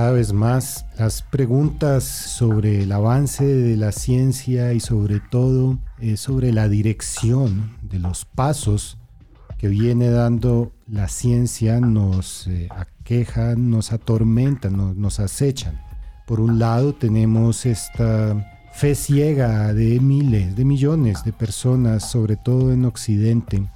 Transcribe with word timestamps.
Cada 0.00 0.12
vez 0.12 0.32
más 0.32 0.86
las 0.98 1.20
preguntas 1.20 2.04
sobre 2.04 2.84
el 2.84 2.92
avance 2.92 3.44
de 3.44 3.76
la 3.76 3.92
ciencia 3.92 4.72
y 4.72 4.80
sobre 4.80 5.20
todo 5.20 5.78
eh, 5.98 6.16
sobre 6.16 6.54
la 6.54 6.70
dirección 6.70 7.76
de 7.82 7.98
los 7.98 8.24
pasos 8.24 8.96
que 9.58 9.68
viene 9.68 10.08
dando 10.08 10.72
la 10.86 11.06
ciencia 11.08 11.80
nos 11.80 12.46
eh, 12.46 12.68
aquejan, 12.70 13.68
nos 13.68 13.92
atormentan, 13.92 14.74
nos, 14.74 14.96
nos 14.96 15.20
acechan. 15.20 15.78
Por 16.26 16.40
un 16.40 16.58
lado 16.58 16.94
tenemos 16.94 17.66
esta 17.66 18.70
fe 18.72 18.94
ciega 18.94 19.74
de 19.74 20.00
miles, 20.00 20.56
de 20.56 20.64
millones 20.64 21.24
de 21.24 21.34
personas, 21.34 22.10
sobre 22.10 22.36
todo 22.36 22.72
en 22.72 22.86
Occidente, 22.86 23.68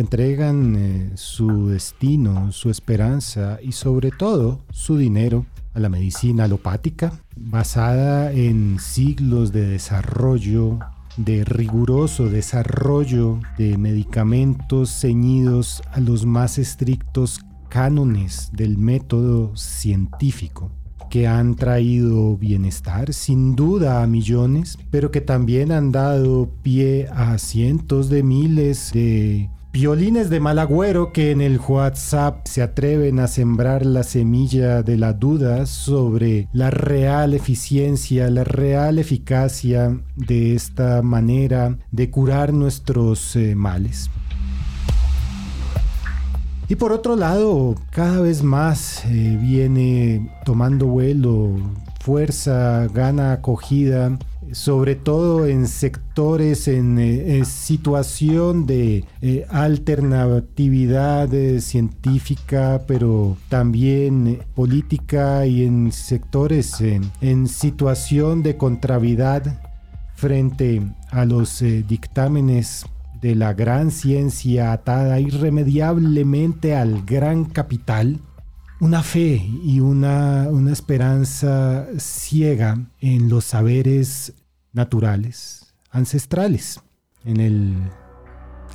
entregan 0.00 0.76
eh, 0.76 1.10
su 1.14 1.68
destino, 1.68 2.52
su 2.52 2.70
esperanza 2.70 3.58
y 3.62 3.72
sobre 3.72 4.10
todo 4.10 4.60
su 4.70 4.96
dinero 4.96 5.46
a 5.74 5.80
la 5.80 5.88
medicina 5.88 6.44
alopática, 6.44 7.12
basada 7.36 8.32
en 8.32 8.78
siglos 8.80 9.52
de 9.52 9.66
desarrollo, 9.66 10.78
de 11.16 11.44
riguroso 11.44 12.28
desarrollo 12.28 13.40
de 13.56 13.76
medicamentos 13.76 14.90
ceñidos 14.90 15.82
a 15.92 16.00
los 16.00 16.26
más 16.26 16.58
estrictos 16.58 17.40
cánones 17.68 18.50
del 18.52 18.78
método 18.78 19.56
científico 19.56 20.70
que 21.10 21.26
han 21.26 21.56
traído 21.56 22.36
bienestar 22.36 23.14
sin 23.14 23.56
duda 23.56 24.02
a 24.02 24.06
millones, 24.06 24.78
pero 24.90 25.10
que 25.10 25.20
también 25.20 25.72
han 25.72 25.90
dado 25.90 26.50
pie 26.62 27.08
a 27.10 27.38
cientos 27.38 28.10
de 28.10 28.22
miles 28.22 28.90
de 28.92 29.48
violines 29.72 30.30
de 30.30 30.40
mal 30.40 30.58
agüero 30.58 31.12
que 31.12 31.30
en 31.30 31.40
el 31.40 31.60
WhatsApp 31.60 32.46
se 32.46 32.62
atreven 32.62 33.20
a 33.20 33.28
sembrar 33.28 33.84
la 33.84 34.02
semilla 34.02 34.82
de 34.82 34.96
la 34.96 35.12
duda 35.12 35.66
sobre 35.66 36.48
la 36.52 36.70
real 36.70 37.34
eficiencia, 37.34 38.30
la 38.30 38.44
real 38.44 38.98
eficacia 38.98 40.00
de 40.16 40.54
esta 40.54 41.02
manera 41.02 41.78
de 41.90 42.10
curar 42.10 42.52
nuestros 42.52 43.36
eh, 43.36 43.54
males. 43.54 44.10
Y 46.70 46.76
por 46.76 46.92
otro 46.92 47.16
lado, 47.16 47.76
cada 47.90 48.20
vez 48.20 48.42
más 48.42 49.04
eh, 49.06 49.38
viene 49.40 50.30
tomando 50.44 50.86
vuelo, 50.86 51.56
fuerza, 52.00 52.86
gana 52.92 53.32
acogida, 53.32 54.18
sobre 54.52 54.94
todo 54.94 55.46
en 55.46 55.66
sectores 55.66 56.68
en, 56.68 56.98
eh, 56.98 57.44
situación 57.44 58.66
de 58.66 59.04
eh, 59.20 59.46
alternatividad 59.48 61.28
científica, 61.60 62.82
pero 62.86 63.36
también 63.48 64.40
política 64.54 65.46
y 65.46 65.64
en 65.64 65.92
sectores 65.92 66.80
en 66.80 67.48
situación 67.48 68.42
de 68.42 68.56
contravidad 68.56 69.60
frente 70.14 70.82
a 71.10 71.24
los 71.24 71.62
dictámenes 71.86 72.84
de 73.20 73.34
la 73.34 73.52
gran 73.52 73.90
ciencia 73.90 74.72
atada 74.72 75.20
irremediablemente 75.20 76.76
al 76.76 77.04
gran 77.04 77.44
capital, 77.44 78.20
una 78.80 79.02
fe 79.02 79.44
y 79.64 79.80
una, 79.80 80.46
una 80.50 80.72
esperanza 80.72 81.86
ciega 81.98 82.78
en 83.00 83.28
los 83.28 83.44
saberes 83.44 84.34
naturales, 84.72 85.74
ancestrales, 85.90 86.80
en 87.24 87.40
el 87.40 87.76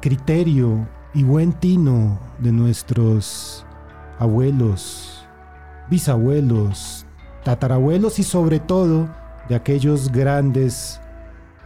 criterio 0.00 0.88
y 1.12 1.22
buen 1.22 1.52
tino 1.52 2.18
de 2.38 2.50
nuestros 2.50 3.66
abuelos, 4.18 5.26
bisabuelos, 5.90 7.04
tatarabuelos 7.44 8.18
y 8.18 8.22
sobre 8.22 8.58
todo 8.58 9.14
de 9.50 9.54
aquellos 9.54 10.10
grandes 10.10 10.98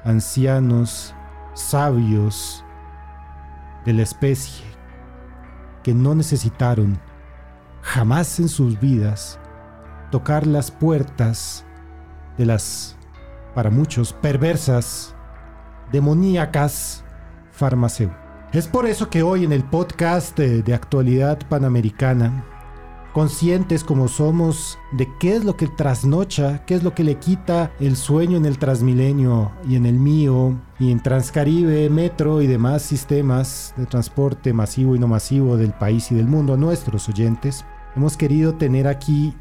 ancianos, 0.03 1.15
sabios, 1.55 2.65
de 3.85 3.93
la 3.93 4.03
especie 4.03 4.65
que 5.85 5.95
no 5.95 6.15
necesitaron 6.15 6.99
jamás 7.85 8.41
en 8.41 8.49
sus 8.49 8.81
vidas 8.81 9.39
tocar 10.11 10.47
las 10.47 10.71
puertas 10.71 11.65
de 12.39 12.47
las, 12.47 12.97
para 13.55 13.71
muchos, 13.71 14.13
perversas, 14.13 15.15
demoníacas 15.93 17.05
farmacéuticas. 17.53 18.25
Es 18.53 18.69
por 18.69 18.87
eso 18.87 19.11
que 19.11 19.23
hoy 19.23 19.45
en 19.45 19.53
el 19.53 19.65
podcast 19.65 20.37
de, 20.39 20.63
de 20.63 20.75
actualidad 20.75 21.39
panamericana 21.49 22.45
conscientes 23.13 23.85
como 23.85 24.09
somos 24.09 24.77
de 24.93 25.09
qué 25.21 25.37
es 25.37 25.45
lo 25.45 25.57
que 25.57 25.69
trasnocha, 25.69 26.65
qué 26.67 26.75
es 26.75 26.83
lo 26.83 26.95
que 26.95 27.05
le 27.05 27.15
quita 27.17 27.73
el 27.79 27.97
sueño 27.97 28.37
en 28.37 28.45
el 28.45 28.59
Transmilenio 28.59 29.53
y 29.69 29.77
en 29.77 29.87
el 29.87 29.95
mío 29.95 30.61
y 30.81 30.91
en 30.91 31.01
Transcaribe, 31.01 31.89
Metro 31.91 32.43
y 32.43 32.49
demás 32.49 32.83
sistemas 32.83 33.73
de 33.77 33.87
transporte 33.87 34.53
masivo 34.53 34.97
y 34.97 34.99
no 34.99 35.07
masivo 35.07 35.57
del 35.57 35.73
país 35.73 36.11
y 36.11 36.17
del 36.17 36.27
mundo 36.27 36.55
a 36.55 36.57
nuestros 36.57 37.09
oyentes. 37.09 37.65
Hemos 37.97 38.17
querido 38.17 38.55
tener 38.55 38.89
aquí 38.89 39.35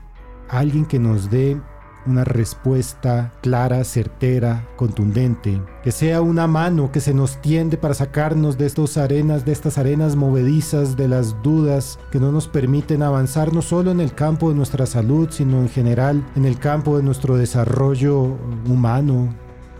a 0.49 0.59
alguien 0.59 0.85
que 0.85 0.99
nos 0.99 1.29
dé 1.29 1.59
una 2.05 2.23
respuesta 2.23 3.31
clara, 3.41 3.83
certera, 3.83 4.67
contundente, 4.75 5.61
que 5.83 5.91
sea 5.91 6.21
una 6.21 6.47
mano 6.47 6.91
que 6.91 6.99
se 6.99 7.13
nos 7.13 7.41
tiende 7.41 7.77
para 7.77 7.93
sacarnos 7.93 8.57
de 8.57 8.65
estas 8.65 8.97
arenas, 8.97 9.45
de 9.45 9.53
estas 9.53 9.77
arenas 9.77 10.15
movedizas, 10.15 10.97
de 10.97 11.07
las 11.07 11.41
dudas 11.41 11.99
que 12.11 12.19
no 12.19 12.31
nos 12.31 12.47
permiten 12.47 13.03
avanzar 13.03 13.53
no 13.53 13.61
solo 13.61 13.91
en 13.91 14.01
el 14.01 14.13
campo 14.13 14.49
de 14.49 14.55
nuestra 14.55 14.85
salud, 14.85 15.29
sino 15.31 15.61
en 15.61 15.69
general 15.69 16.23
en 16.35 16.45
el 16.45 16.59
campo 16.59 16.97
de 16.97 17.03
nuestro 17.03 17.37
desarrollo 17.37 18.37
humano, 18.67 19.33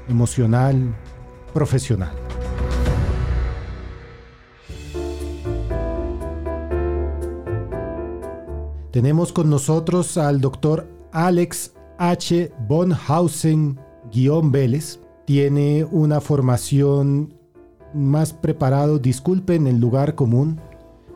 emocional, 0.07 0.95
profesional. 1.53 2.22
Tenemos 8.93 9.33
con 9.33 9.49
nosotros 9.49 10.17
al 10.19 10.39
doctor 10.39 10.87
Alex 11.11 11.73
H. 11.97 12.53
Bonhausen-Vélez 12.67 14.99
tiene 15.25 15.83
una 15.83 16.21
formación 16.21 17.33
más 17.95 18.33
preparado, 18.33 18.99
disculpen 18.99 19.65
el 19.65 19.79
lugar 19.79 20.13
común, 20.13 20.61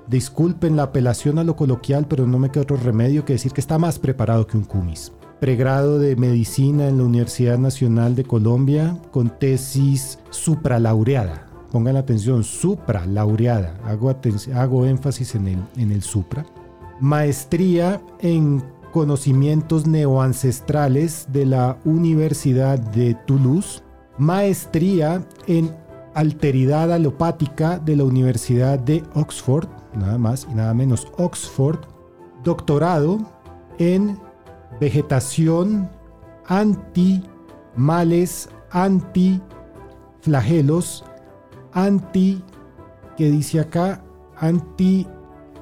disculpen 0.07 0.75
la 0.75 0.85
apelación 0.85 1.38
a 1.38 1.44
lo 1.44 1.56
coloquial, 1.56 2.07
pero 2.07 2.25
no 2.25 2.39
me 2.39 2.50
queda 2.50 2.63
otro 2.63 2.77
remedio 2.77 3.25
que 3.25 3.33
decir 3.33 3.51
que 3.51 3.62
está 3.62 3.77
más 3.77 4.00
preparado 4.00 4.47
que 4.47 4.57
un 4.57 4.63
cumis. 4.63 5.13
Pregrado 5.39 6.00
de 6.00 6.15
medicina 6.15 6.88
en 6.88 6.97
la 6.97 7.03
Universidad 7.03 7.59
Nacional 7.59 8.15
de 8.15 8.24
Colombia 8.24 8.97
con 9.12 9.38
tesis 9.38 10.18
supralaureada. 10.31 11.45
Pongan 11.71 11.95
atención, 11.95 12.44
supralaureada. 12.44 13.77
Hago, 13.85 14.12
hago 14.56 14.85
énfasis 14.88 15.35
en 15.35 15.47
el, 15.47 15.59
en 15.75 15.91
el 15.91 16.01
supra 16.01 16.44
maestría 17.00 18.02
en 18.20 18.64
conocimientos 18.92 19.86
neoancestrales 19.86 21.28
de 21.32 21.46
la 21.46 21.78
Universidad 21.86 22.80
de 22.80 23.16
Toulouse, 23.26 23.84
maestría 24.18 25.24
en 25.46 25.76
alteridad 26.14 26.92
alopática 26.92 27.78
de 27.80 27.96
la 27.96 28.04
Universidad 28.04 28.80
de 28.80 29.04
Oxford, 29.14 29.68
nada 29.94 30.18
más 30.18 30.48
y 30.50 30.56
nada 30.56 30.74
menos 30.74 31.08
Oxford, 31.18 31.80
doctorado 32.44 33.20
en 33.78 34.18
vegetación 34.80 35.90
anti 36.48 37.24
males, 37.76 38.50
anti 38.72 39.40
flagelos, 40.22 41.06
anti, 41.72 42.44
que 43.16 43.30
dice 43.30 43.60
acá, 43.60 44.04
anti 44.38 45.08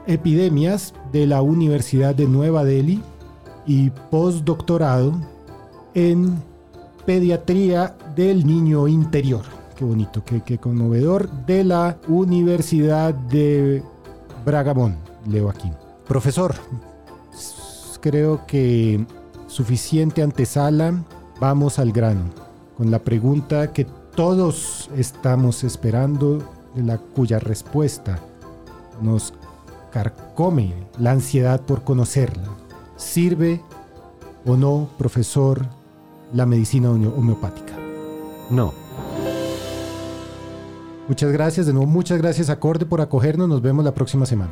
epidemias 0.07 0.93
de 1.11 1.27
la 1.27 1.41
Universidad 1.41 2.15
de 2.15 2.27
Nueva 2.27 2.63
Delhi 2.63 3.01
y 3.65 3.89
postdoctorado 3.89 5.13
en 5.93 6.41
pediatría 7.05 7.95
del 8.15 8.45
niño 8.45 8.87
interior. 8.87 9.43
Qué 9.75 9.85
bonito, 9.85 10.23
qué, 10.23 10.41
qué 10.41 10.57
conmovedor. 10.57 11.29
De 11.45 11.63
la 11.63 11.97
Universidad 12.07 13.13
de 13.13 13.83
Bragamón, 14.45 14.97
leo 15.27 15.49
aquí. 15.49 15.69
Profesor, 16.07 16.55
creo 18.01 18.45
que 18.45 19.05
suficiente 19.47 20.21
antesala. 20.21 21.03
Vamos 21.39 21.79
al 21.79 21.91
grano, 21.91 22.25
con 22.77 22.91
la 22.91 22.99
pregunta 22.99 23.73
que 23.73 23.85
todos 24.15 24.89
estamos 24.95 25.63
esperando, 25.63 26.41
la 26.75 26.97
cuya 26.97 27.39
respuesta 27.39 28.19
nos 29.01 29.33
carcome 29.95 30.73
la 30.99 31.11
ansiedad 31.11 31.61
por 31.61 31.85
conocerla. 31.85 32.49
¿Sirve 32.97 33.61
o 34.45 34.57
no, 34.57 34.89
profesor, 34.97 35.65
la 36.33 36.45
medicina 36.45 36.91
homeopática? 36.91 37.75
No. 38.49 38.73
Muchas 41.07 41.31
gracias, 41.31 41.65
de 41.65 41.71
nuevo 41.71 41.87
muchas 41.87 42.17
gracias 42.17 42.49
Acorde 42.49 42.85
por 42.85 42.99
acogernos, 42.99 43.47
nos 43.47 43.61
vemos 43.61 43.85
la 43.85 43.93
próxima 43.93 44.25
semana. 44.25 44.51